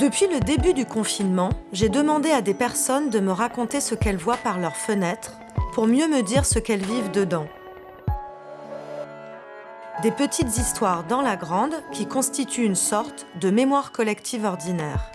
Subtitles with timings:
[0.00, 4.16] Depuis le début du confinement, j'ai demandé à des personnes de me raconter ce qu'elles
[4.16, 5.38] voient par leurs fenêtres
[5.72, 7.46] pour mieux me dire ce qu'elles vivent dedans.
[10.02, 15.12] Des petites histoires dans la grande qui constituent une sorte de mémoire collective ordinaire.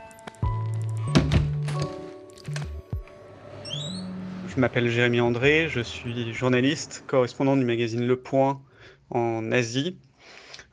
[4.47, 8.61] Je m'appelle Jérémy André, je suis journaliste, correspondant du magazine Le Point
[9.09, 9.97] en Asie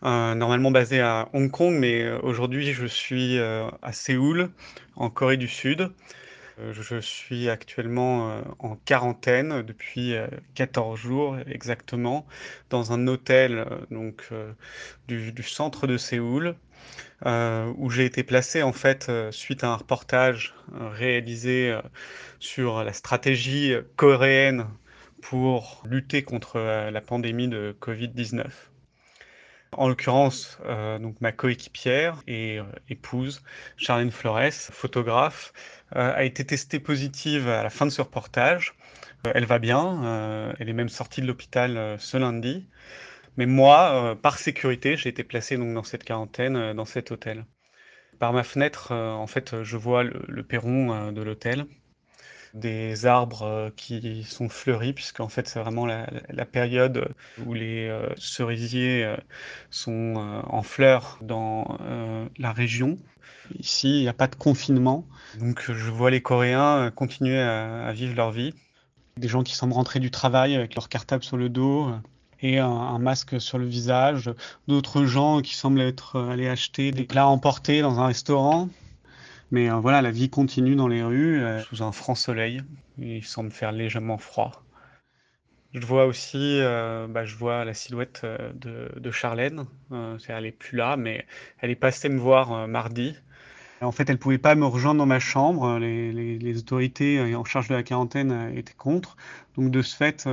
[0.03, 4.51] normalement basé à Hong Kong, mais euh, aujourd'hui je suis euh, à Séoul,
[4.97, 5.91] en Corée du Sud.
[6.73, 10.15] Je suis actuellement en quarantaine depuis
[10.55, 12.25] 14 jours exactement
[12.71, 14.31] dans un hôtel donc
[15.07, 16.55] du, centre de Séoul
[17.27, 21.79] où j'ai été placé en fait suite à un reportage réalisé
[22.41, 24.65] sur la stratégie coréenne
[25.21, 28.47] pour lutter contre la pandémie de Covid-19.
[29.77, 33.43] En l'occurrence, euh, donc ma coéquipière et euh, épouse,
[33.77, 35.53] Charlène Flores, photographe,
[35.95, 38.75] euh, a été testée positive à la fin de ce reportage.
[39.35, 42.67] elle va bien, elle est même sortie de l'hôpital ce lundi.
[43.37, 47.45] Mais moi, par sécurité, j'ai été placé dans cette quarantaine, dans cet hôtel.
[48.19, 51.67] Par ma fenêtre, en fait, je vois le perron de l'hôtel
[52.57, 56.07] des arbres euh, qui sont fleuris, puisqu'en fait c'est vraiment la,
[56.47, 57.09] période
[57.45, 59.17] où les euh, cerisiers euh,
[59.71, 60.15] sont
[60.49, 61.79] en fleurs dans
[62.39, 62.99] la région.
[63.59, 65.07] Ici, il n'y a pas de confinement,
[65.39, 68.55] donc je vois les Coréens continuer à, vivre leur vie.
[69.19, 71.91] Des gens qui semblent rentrer du travail avec leur cartable sur le dos
[72.41, 74.33] et un, masque sur le visage.
[74.67, 78.69] D'autres gens qui semblent être allés acheter des plats emportés dans un restaurant.
[79.51, 82.63] Mais euh, voilà, la vie continue dans les rues euh, sous un franc soleil.
[82.99, 84.65] Il semble faire légèrement froid.
[85.73, 89.67] Je vois aussi, euh, bah, je vois la silhouette de, de Charlène.
[89.91, 91.27] elle n'est plus là, mais
[91.61, 93.15] elle est passée me voir mardi.
[93.83, 95.79] En fait, elle pouvait pas me rejoindre dans ma chambre.
[95.79, 99.19] Les, les, autorités en charge de la quarantaine étaient contre.
[99.57, 100.27] Donc, de ce fait,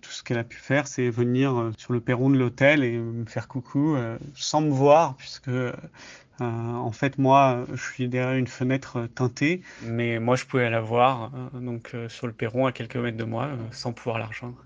[0.00, 3.26] tout ce qu'elle a pu faire, c'est venir sur le perron de l'hôtel et me
[3.26, 3.96] faire coucou
[4.34, 5.50] sans me voir, puisque
[6.40, 10.80] euh, en fait, moi, je suis derrière une fenêtre teintée, mais moi, je pouvais la
[10.80, 14.26] voir, euh, donc euh, sur le perron à quelques mètres de moi, sans pouvoir la
[14.26, 14.64] rejoindre.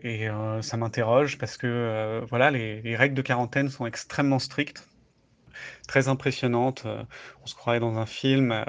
[0.00, 0.28] Et
[0.60, 4.86] ça m'interroge parce que voilà, les, règles de quarantaine sont extrêmement strictes,
[5.88, 6.86] très impressionnantes.
[7.42, 8.64] on se croirait dans un film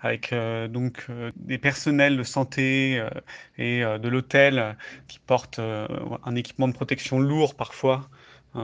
[0.00, 0.34] avec
[0.68, 1.06] donc
[1.36, 3.04] des personnels de santé
[3.58, 4.76] et de l'hôtel
[5.08, 8.08] qui portent un équipement de protection lourd parfois,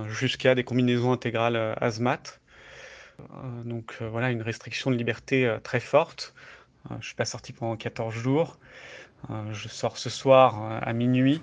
[0.09, 2.41] jusqu'à des combinaisons intégrales hazmat.
[3.21, 6.35] Euh, donc euh, voilà, une restriction de liberté euh, très forte.
[6.91, 8.59] je ne suis pas sorti pendant 14 jours.
[9.51, 11.43] je sors ce soir à minuit